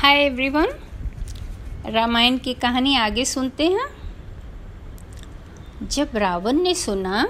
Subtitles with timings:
[0.00, 0.66] Hi everyone
[1.86, 3.86] Ramayan की कहानी आगे सुनते हैं।
[5.88, 7.26] जब रावण ने सुना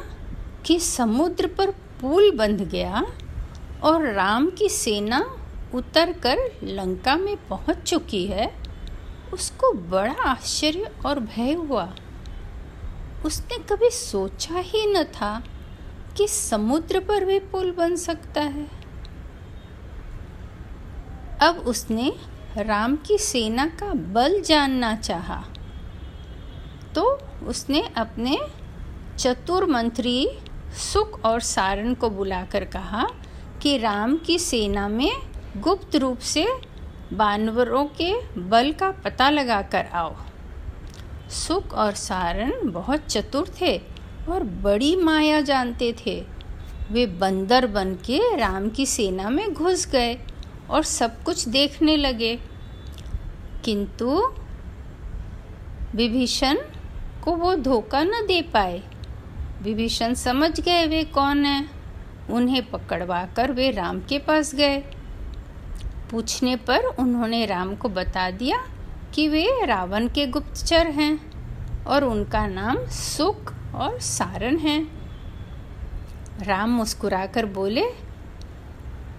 [0.66, 3.02] कि समुद्र पर पुल बंध गया
[3.82, 5.20] और राम की सेना
[5.74, 8.50] उतरकर लंका में पहुँच चुकी है,
[9.32, 11.92] उसको बड़ा आश्चर्य और भय हुआ।
[13.24, 15.42] उसने कभी सोचा ही न था
[16.16, 18.68] कि समुद्र पर भी पुल बन सकता है।
[21.42, 22.12] अब उसने
[22.56, 25.44] राम की सेना का बल जानना चाहा
[26.94, 27.02] तो
[27.46, 28.38] उसने अपने
[29.18, 30.28] चतुर मंत्री
[30.92, 33.06] सुख और सारण को बुलाकर कहा
[33.62, 35.12] कि राम की सेना में
[35.56, 36.46] गुप्त रूप से
[37.12, 40.14] बानवरों के बल का पता लगाकर आओ।
[41.30, 43.76] सुख और सारण बहुत चतुर थे
[44.28, 46.24] और बड़ी माया जानते थे।
[46.90, 50.14] वे बंदर बन के राम की सेना में घुस गए
[50.70, 52.38] और सब कुछ देखने लगे।
[53.64, 54.32] किंतु
[55.94, 56.58] विभीषण
[57.24, 58.82] को वो धोखा न दे पाए।
[59.62, 61.68] विभीषण समझ गए वे कौन है।
[62.30, 64.78] उन्हें पकड़वा कर वे राम के पास गए।
[66.10, 68.64] पूछने पर उन्होंने राम को बता दिया
[69.14, 71.30] कि वे रावण के गुप्तचर हैं
[71.84, 74.86] और उनका नाम सुख और सारण है।
[76.42, 77.84] राम मुस्कुराकर बोले,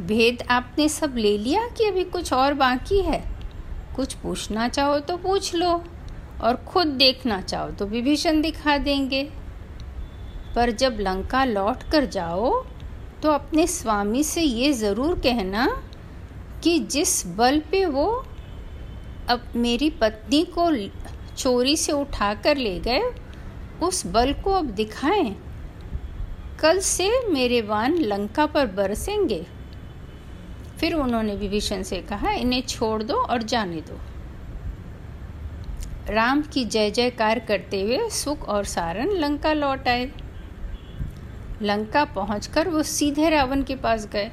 [0.02, 3.31] भेद आपने सब ले लिया कि अभी कुछ और बाकी है?
[3.96, 5.72] कुछ पूछना चाहो तो पूछ लो
[6.42, 9.24] और खुद देखना चाहो तो विभीषण दिखा देंगे।
[10.56, 12.52] पर जब लंका लौट कर जाओ
[13.24, 15.68] तो अपने स्वामी से ये ज़रूर कहना
[16.64, 18.08] कि जिस बल पे वो
[19.30, 20.70] अब मेरी पत्नी को
[21.36, 23.02] चोरी से उठा कर ले गए,
[23.84, 25.36] उस बल को अब दिखाएँ।
[26.62, 29.46] कल से मेरे वान लंका पर बरसेंगे।
[30.82, 34.00] फिर उन्होंने विभीषण से कहा, इन्हें छोड़ दो और जाने दो।
[36.14, 40.12] राम की जय जयकार करते हुए सुख और सारण लंका लौट आए।
[41.62, 44.32] लंका पहुंचकर वो सीधे रावण के पास गए।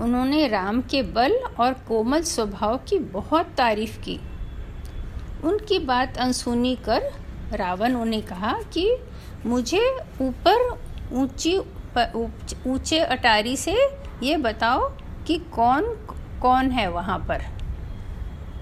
[0.00, 4.20] उन्होंने राम के बल और कोमल स्वभाव की बहुत तारीफ़ की।
[5.44, 7.02] उनकी बात अनसुनी कर
[7.52, 8.96] रावण उन्हें कहा कि,
[9.46, 10.78] मुझे ऊपर
[11.12, 11.58] ऊँची
[12.66, 13.76] ऊँचे अटारी से
[14.22, 14.92] ये बताओ
[15.30, 15.82] कि कौन
[16.42, 17.42] कौन है वहाँ पर?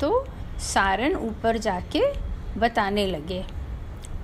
[0.00, 0.26] तो
[0.58, 2.02] सारन ऊपर जाके
[2.58, 3.44] बताने लगे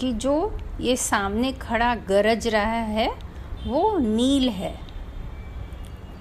[0.00, 3.14] कि जो ये सामने खड़ा गरज रहा है,
[3.66, 4.80] वो नील है।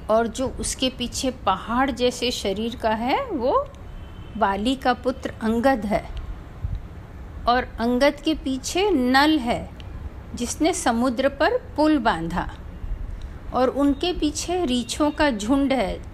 [0.10, 3.68] और जो उसके पीछे पहाड़ जैसे शरीर का है, वो
[4.38, 6.10] बाली का पुत्र अंगद है।
[7.48, 9.70] और अंगद के पीछे नल है,
[10.36, 12.50] जिसने समुद्र पर पुल बांधा।
[13.54, 16.13] और उनके पीछे रीछों का झुंड है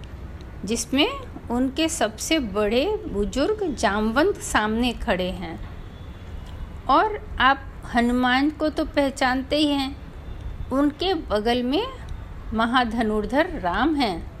[0.64, 1.08] जिसमें
[1.50, 5.70] उनके सबसे बड़े बुज़ुर्ग जामवंत सामने खड़े हैं।
[6.88, 7.60] और आप
[7.94, 9.96] हनुमान को तो पहचानते ही हैं।
[10.72, 11.86] उनके बगल में
[12.54, 14.32] महाधनुर्धर राम हैं।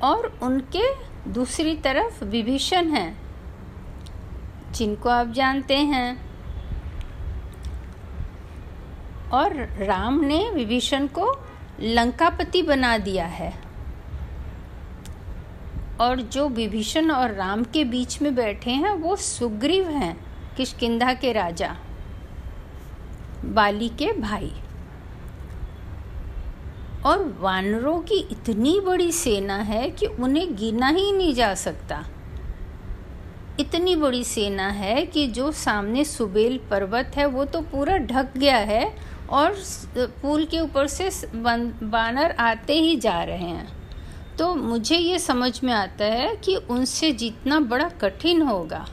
[0.00, 0.84] और उनके
[1.30, 3.18] दूसरी तरफ़ विभीषण हैं,
[4.72, 6.32] जिनको आप जानते हैं।
[9.30, 11.44] और राम ने विभीषण को
[11.80, 13.71] लंकापति बना दिया है।
[16.02, 20.16] और जो विभीषण और राम के बीच में बैठे हैं, वो सुग्रीव हैं
[20.56, 21.76] किशकिंधा के राजा,
[23.44, 24.52] बाली के भाई।
[27.06, 32.04] और वानरों की इतनी बड़ी सेना है कि उन्हें गिना ही नहीं जा सकता।
[33.60, 38.56] इतनी बड़ी सेना है कि जो सामने सुबेल पर्वत है, वो तो पूरा ढक गया
[38.56, 38.84] है
[39.30, 39.56] और
[40.22, 43.81] पुल के ऊपर से बानर आते ही जा रहे हैं।
[44.38, 48.86] तो मुझे ये समझ में आता है कि उनसे जीतना बड़ा कठिन होगा।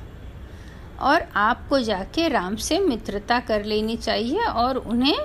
[0.99, 5.19] और आपको जाके राम से मित्रता कर लेनी चाहिए और उन्हें,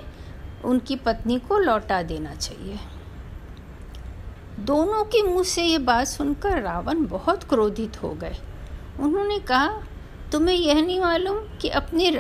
[0.64, 2.78] उनकी पत्नी को लौटा देना चाहिए।
[4.60, 8.36] दोनों के मुँह से ये बात सुनकर रावण बहुत क्रोधित हो गए।
[9.00, 9.82] उन्होंने कहा,
[10.32, 12.10] तुम्हें यह नहीं मालूम कि अपने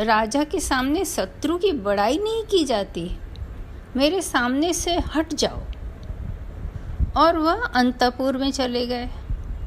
[0.00, 3.10] राजा के सामने शत्रु की बड़ाई नहीं की जाती?
[3.96, 5.73] मेरे सामने से हट जाओ।
[7.16, 9.08] और वह अंतपुर में चले गए।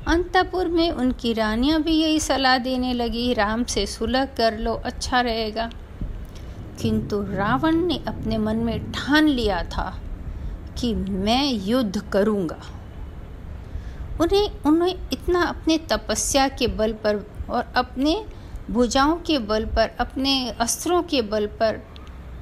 [0.08, 5.22] अंतपुर में उनकी रानियाँ भी यही सलाह देने लगी, राम से सुलह कर लो अच्छा
[5.22, 5.70] रहेगा।
[6.82, 10.00] किंतु रावण ने अपने मन में ठान लिया था
[10.78, 12.60] कि मैं युद्ध करूँगा।
[14.22, 18.26] उन्हें उन्हें इतना अपने तपस्या के बल पर और अपने
[18.72, 21.84] भुजाओं के बल पर, अपने अस्त्रों के बल पर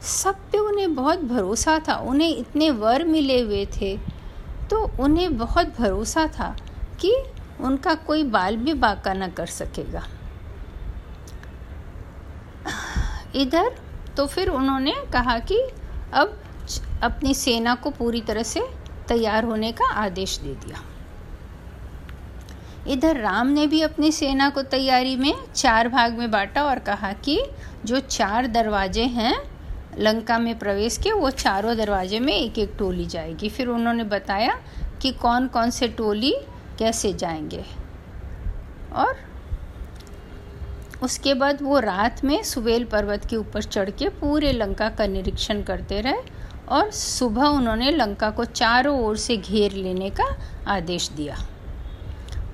[0.02, 4.14] सब पे उन्हें बहुत भरोसा था। उन्हें इतने वर मिले हुए थे
[4.69, 6.56] तो उन्हें बहुत भरोसा था
[7.00, 7.13] कि
[7.62, 10.03] उनका कोई बाल भी बाका न कर सकेगा।
[13.35, 13.75] इधर
[14.17, 15.59] तो फिर उन्होंने कहा कि
[16.13, 16.38] अब
[17.03, 18.62] अपनी सेना को पूरी तरह से
[19.07, 20.83] तैयार होने का आदेश दे दिया।
[22.88, 27.11] इधर राम ने भी अपनी सेना को तैयारी में चार भाग में बांटा और कहा
[27.13, 27.39] कि
[27.85, 29.35] जो चार दरवाजे हैं
[30.00, 34.59] लंका में प्रवेश के वो चारों दरवाजे में एक एक टोली जाएगी। फिर उन्होंने बताया
[35.01, 36.36] कि कौन कौन से टोली
[36.80, 37.63] कैसे जाएँगे।
[38.94, 39.15] और
[41.03, 45.62] उसके बाद वो रात में सुबेल पर्वत के ऊपर चढ़ के पूरे लंका का निरीक्षण
[45.62, 46.21] करते रहे
[46.69, 50.38] और सुबह उन्होंने लंका को चारों ओर से घेर लेने का
[50.68, 51.38] आदेश दिया।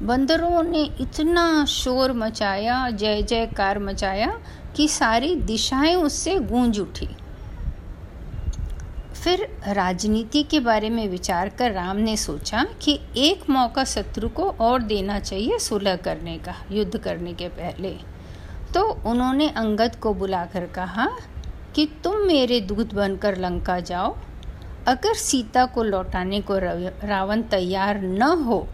[0.02, 4.40] बंदरों ने इतना शोर मचाया जय जयकार मचाया
[4.76, 7.10] कि सारी दिशाएँ उससे गूंज उठी।
[9.22, 14.50] फिर राजनीति के बारे में विचार कर राम ने सोचा कि एक मौका शत्रु को
[14.62, 17.90] और देना चाहिए सुलह करने का, युद्ध करने के पहले।
[18.74, 21.08] तो उन्होंने अंगद को बुलाकर कहा
[21.76, 24.16] कि तुम मेरे दूत बनकर लंका जाओ।
[24.88, 28.68] अगर सीता को लौटाने को रावण तैयार न हो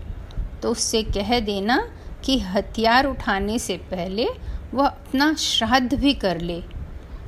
[0.61, 1.77] तो उससे कह देना
[2.25, 4.27] कि हथियार उठाने से पहले
[4.73, 6.61] वह अपना श्राद्ध भी कर ले,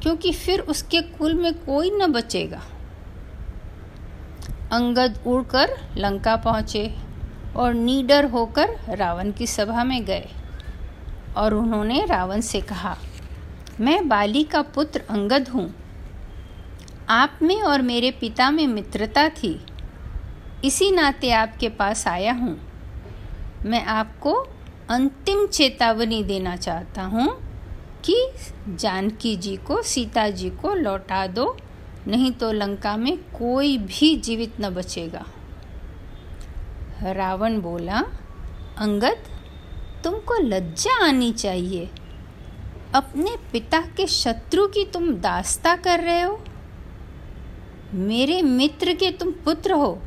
[0.02, 2.62] क्योंकि फिर उसके कुल में कोई न बचेगा।
[4.72, 6.96] अंगद उड़कर लंका पहुँचे
[7.56, 10.28] और नीडर होकर रावण की सभा में गए।
[11.38, 12.96] और उन्होंने रावण से कहा,
[13.80, 15.70] मैं बाली का पुत्र अंगद हूँ।
[17.10, 19.60] आप में और मेरे पिता में मित्रता थी।
[20.64, 22.58] इसी नाते आपके पास आया हूँ।
[23.66, 24.34] मैं आपको
[24.90, 27.28] अंतिम चेतावनी देना चाहता हूँ
[28.06, 28.16] कि
[28.70, 31.58] जानकी जी को, सीता जी को लौटा दो
[32.08, 35.26] नहीं तो लंका में कोई भी जीवित न बचेगा।
[37.04, 38.04] रावण बोला,
[38.78, 39.24] अंगद,
[40.04, 41.90] तुमको लज्जा आनी चाहिए।
[42.96, 46.44] अपने पिता के शत्रु की तुम दास्ता कर रहे हो।
[47.94, 50.02] मेरे मित्र के तुम पुत्र हो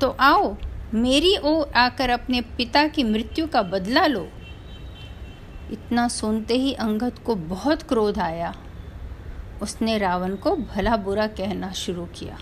[0.00, 0.56] तो आओ,
[0.94, 4.28] मेरी ओर आकर अपने पिता की मृत्यु का बदला लो।
[5.70, 8.54] इतना सुनते ही अंगद को बहुत क्रोध आया।
[9.62, 12.38] उसने रावण को भला बुरा कहना शुरू किया।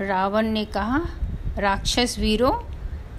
[0.00, 1.00] रावण ने कहा,
[1.58, 2.70] राक्षस वीरों,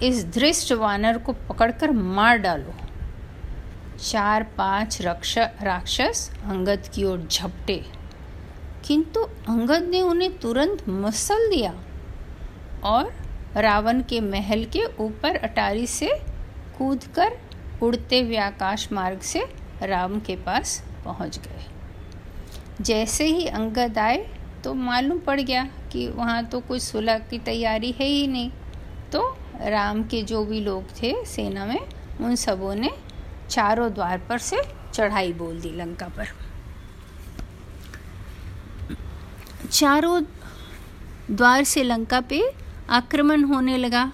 [0.02, 2.74] इस धृष्ट वानर को पकड़कर मार डालो।
[3.98, 7.84] चार पाँच रक्ष, राक्षस अंगद की ओर झपटे।
[8.84, 11.74] किंतु अंगद ने उन्हें तुरंत मसल दिया
[12.84, 13.14] और
[13.56, 16.10] रावण के महल के ऊपर अटारी से
[16.78, 17.32] कूदकर
[17.82, 19.44] उड़ते हुए आकाश मार्ग से
[19.82, 21.71] राम के पास पहुँच गए।
[22.80, 24.16] जैसे ही अंगद आए
[24.64, 28.50] तो मालूम पड़ गया कि वहाँ तो कुछ सुलह की तैयारी है ही नहीं।
[29.12, 29.20] तो
[29.60, 31.80] राम के जो भी लोग थे सेना में,
[32.20, 32.90] उन सबों ने
[33.50, 34.62] चारों द्वार पर से
[34.94, 36.28] चढ़ाई बोल दी लंका पर।
[39.68, 40.22] चारों
[41.30, 42.42] द्वार से लंका पे
[42.90, 44.10] आक्रमण होने लगा।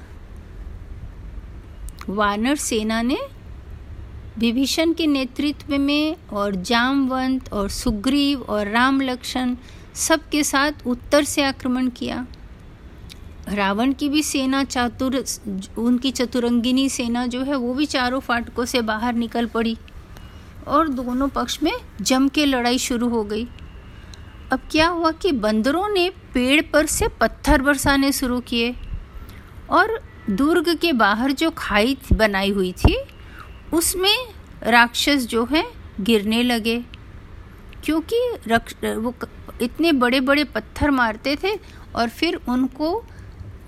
[2.09, 3.19] वानर सेना ने
[4.39, 9.55] विभीषण के नेतृत्व में और जामवंत और सुग्रीव और राम लक्ष्मण
[9.95, 12.27] सबके साथ उत्तर से आक्रमण किया।
[13.49, 15.25] रावण की भी सेना चातुर,
[15.79, 19.77] उनकी चतुरंगिनी सेना जो है, वो भी चारों फाटकों से बाहर निकल पड़ी
[20.67, 23.47] और दोनों पक्ष में जम के लड़ाई शुरू हो गई।
[24.53, 28.75] अब क्या हुआ कि बंदरों ने पेड़ पर से पत्थर बरसाने शुरू किए
[29.71, 32.97] और दुर्ग के बाहर जो खाई बनाई हुई थी
[33.75, 34.29] उसमें
[34.63, 35.65] राक्षस जो है
[36.01, 36.85] गिरने लगे।
[37.85, 39.15] क्योंकि रक्ष, वो
[39.63, 41.59] इतने बड़े बड़े पत्थर मारते थे
[41.95, 43.05] और फिर उनको,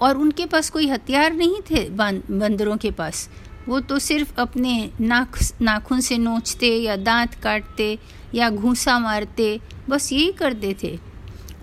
[0.00, 3.30] और उनके पास कोई हथियार नहीं थे बंदरों के पास।
[3.68, 7.98] वो तो सिर्फ़ अपने नाख नाखून से नोचते या दांत काटते
[8.34, 10.98] या घूसा मारते, बस यही करते थे।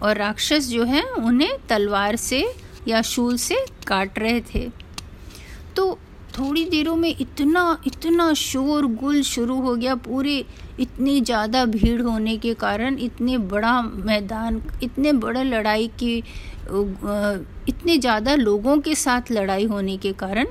[0.02, 2.54] और राक्षस जो हैं, उन्हें तलवार से
[2.88, 3.56] या शूल से
[3.88, 4.72] काट रहे थे।
[5.76, 6.00] तो
[6.40, 10.44] थोड़ी देरों में इतना इतना शोर गुल शुरू हो गया, पूरे
[10.80, 16.18] इतनी ज़्यादा भीड़ होने के कारण, इतने बड़ा मैदान, इतने बड़ा लड़ाई की
[17.70, 20.48] इतने ज़्यादा लोगों के साथ लड़ाई होने के कारण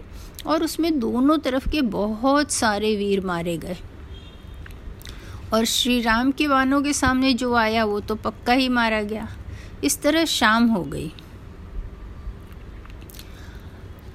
[0.47, 3.77] और उसमें दोनों तरफ़ के बहुत सारे वीर मारे गए।
[5.53, 9.29] और श्री राम के वानों के सामने जो आया, वो तो पक्का ही मारा गया।
[9.85, 11.13] इस तरह शाम हो गई।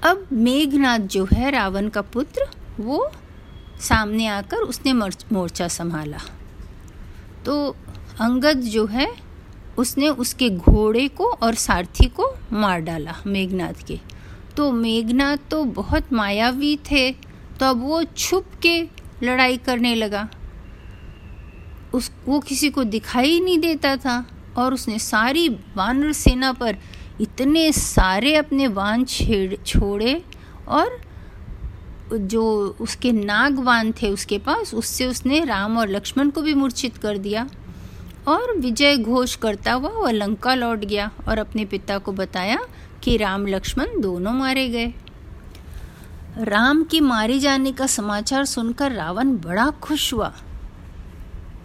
[0.02, 2.46] अब मेघनाथ जो है, रावण का पुत्र,
[2.80, 3.10] वो
[3.80, 6.18] सामने आकर उसने मोर्चा संभाला।
[7.44, 7.76] तो
[8.20, 9.06] अंगद जो है,
[9.78, 13.98] उसने उसके घोड़े को और सारथी को मार डाला मेघनाथ के।
[14.56, 17.10] तो मेघनाथ तो बहुत मायावी थे
[17.60, 18.80] तो अब वो छुप के
[19.22, 20.28] लड़ाई करने लगा।
[21.94, 24.24] उस, वो किसी को दिखाई नहीं देता था,
[24.56, 26.76] और उसने सारी वानर सेना पर
[27.20, 30.24] इतने सारे अपने वान छेड़, छोड़े
[30.68, 31.00] और
[32.12, 37.18] जो उसके नागवान थे उसके पास, उससे उसने राम और लक्ष्मण को भी मूर्छित कर
[37.18, 37.48] दिया।
[38.28, 42.58] और विजय घोष करता हुआ वह लंका लौट गया और अपने पिता को बताया
[43.02, 44.94] कि राम, लक्ष्मण दोनों मारे गए।
[46.38, 50.34] राम के मारे जाने का समाचार सुनकर रावण बड़ा खुश हुआ।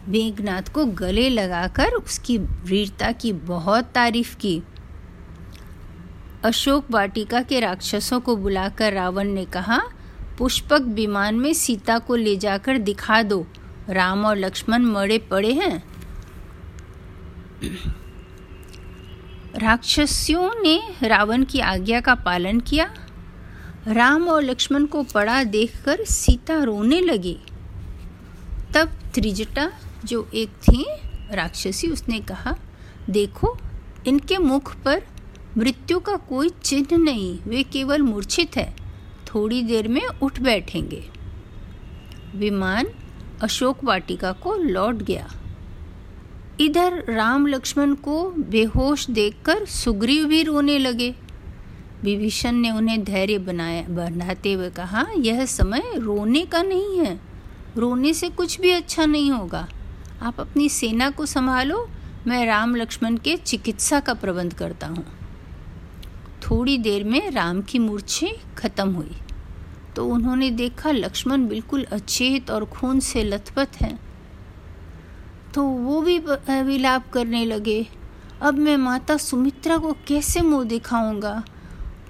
[0.08, 4.64] मेघनाथ को गले लगाकर उसकी वीरता की बहुत तारीफ़ की।
[6.44, 9.82] अशोक वाटिका के राक्षसों को बुलाकर रावण ने कहा,
[10.38, 13.48] पुष्पक विमान में सीता को ले जाकर दिखा दो।
[13.90, 15.84] राम और लक्ष्मण मरे पड़े हैं।
[19.56, 22.94] राक्षसियों ने रावण की आज्ञा का पालन किया।
[23.88, 27.40] राम और लक्ष्मण को पड़ा देखकर सीता रोने लगी।
[28.74, 29.72] तब त्रिजटा,
[30.06, 30.86] जो एक थी,
[31.32, 32.56] राक्षसी, उसने कहा,
[33.10, 33.58] देखो,
[34.08, 35.02] इनके मुख पर
[35.58, 38.76] मृत्यु का कोई चिन्ह नहीं, वे केवल मूर्छित है।
[39.26, 41.10] थोड़ी देर में उठ बैठेंगे।
[42.36, 42.86] विमान
[43.42, 45.32] अशोक वाटिका को लौट गया।
[46.60, 51.16] इधर राम लक्ष्मण को बेहोश देखकर सुग्रीव भी रोने लगे।
[52.04, 57.20] विभीषण ने उन्हें धैर्य बनाया, बनाते हुए कहा, यह समय रोने का नहीं है।
[57.78, 59.68] रोने से कुछ भी अच्छा नहीं होगा।
[60.22, 61.90] आप अपनी सेना को संभालो।
[62.28, 65.17] मैं राम लक्ष्मण के चिकित्सा का प्रबंध करता हूँ।
[66.50, 69.16] थोड़ी देर में राम की मूर्छे खत्म हुई।
[69.96, 74.00] तो उन्होंने देखा लक्ष्मण बिल्कुल अचेत और खून से लथपथ हैं।
[75.54, 76.18] तो वो भी
[76.64, 77.88] विलाप करने लगे।
[78.42, 81.44] अब मैं माता सुमित्रा को कैसे मुँह दिखाऊँगा?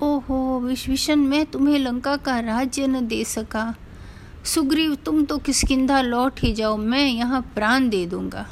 [0.02, 3.76] ओहो, विश्वभीषण, मैं तुम्हें लंका का राज्य न दे सका।
[4.46, 8.48] सुग्रीव, तुम तो किसकिंधा लौट ही जाओ, मैं यहाँ प्राण दे दूँगा।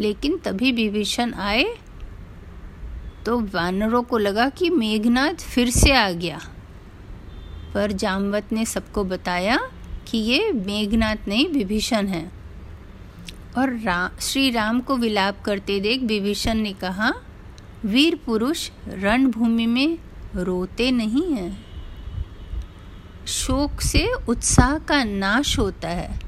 [0.00, 1.64] लेकिन तभी विभीषण आए
[3.26, 6.40] तो वानरों को लगा कि मेघनाथ फिर से आ गया।
[7.74, 9.60] पर जामवत ने सबको बताया
[10.06, 12.32] कि ये मेघनाथ नहीं विभीषण है।
[13.58, 17.14] और रा, श्री राम को विलाप करते देख विभीषण ने कहा
[17.84, 19.98] वीर पुरुष रणभूमि में
[20.36, 21.66] रोते नहीं हैं।
[23.26, 26.20] शोक से उत्साह का नाश होता है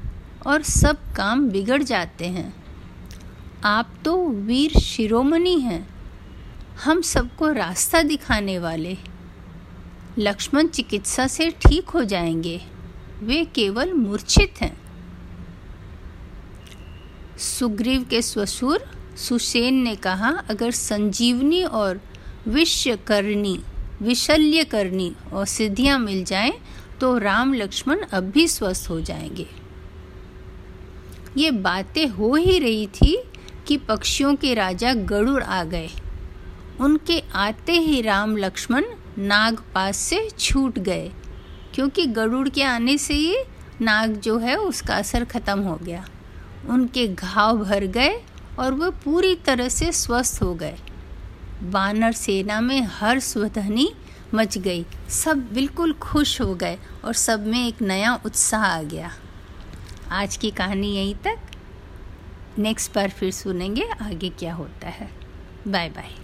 [0.47, 2.63] और सब काम बिगड़ जाते हैं।
[3.63, 5.90] आप तो वीर शिरोमणि हैं।
[6.83, 8.97] हम सबको रास्ता दिखाने वाले।
[10.19, 12.61] लक्ष्मण चिकित्सा से ठीक हो जाएँगे।
[13.23, 14.77] वे केवल मूर्छित हैं।
[17.37, 18.85] सुग्रीव के ससुर
[19.17, 22.01] सुसेन ने कहा, अगर संजीवनी और
[22.47, 23.59] विश्व करनी
[24.01, 26.53] विशल्य करनी और सिद्धियाँ मिल जाएँ
[27.01, 29.47] तो राम लक्ष्मण अब भी स्वस्थ हो जाएँगे।
[31.37, 33.23] ये बातें हो ही रही थी
[33.67, 35.89] कि पक्षियों के राजा गरुड़ आ गए।
[36.79, 38.85] उनके आते ही राम लक्ष्मण
[39.17, 41.11] नाग पास से छूट गए,
[41.75, 43.35] क्योंकि गरुड़ के आने से ही
[43.81, 46.05] नाग जो है उसका असर खत्म हो गया।
[46.69, 48.21] उनके घाव भर गए
[48.59, 50.77] और वह पूरी तरह से स्वस्थ हो गए।
[51.63, 53.91] वानर सेना में हर स्वधनी
[54.33, 59.11] मच गई। सब बिल्कुल खुश हो गए और सब में एक नया उत्साह आ गया।
[60.11, 61.37] आज की कहानी यहीं तक।
[62.59, 65.09] नेक्स्ट बार फिर सुनेंगे आगे क्या होता है।
[65.67, 66.20] Bye bye.